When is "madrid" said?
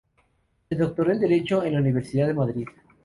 2.33-2.65